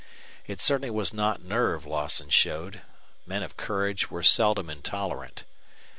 [0.47, 2.81] It certainly was not nerve Lawson showed;
[3.27, 5.43] men of courage were seldom intolerant.